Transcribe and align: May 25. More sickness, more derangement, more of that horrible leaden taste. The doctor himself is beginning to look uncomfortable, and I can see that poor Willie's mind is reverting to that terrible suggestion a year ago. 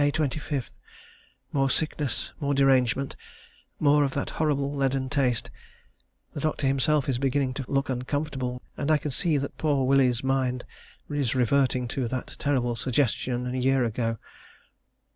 May 0.01 0.09
25. 0.09 0.71
More 1.53 1.69
sickness, 1.69 2.33
more 2.39 2.55
derangement, 2.55 3.15
more 3.79 4.03
of 4.03 4.13
that 4.15 4.31
horrible 4.41 4.73
leaden 4.73 5.09
taste. 5.09 5.51
The 6.33 6.39
doctor 6.39 6.65
himself 6.65 7.07
is 7.07 7.19
beginning 7.19 7.53
to 7.53 7.65
look 7.67 7.87
uncomfortable, 7.87 8.63
and 8.75 8.89
I 8.89 8.97
can 8.97 9.11
see 9.11 9.37
that 9.37 9.59
poor 9.59 9.85
Willie's 9.85 10.23
mind 10.23 10.65
is 11.07 11.35
reverting 11.35 11.87
to 11.89 12.07
that 12.07 12.35
terrible 12.39 12.75
suggestion 12.75 13.45
a 13.53 13.55
year 13.55 13.85
ago. 13.85 14.17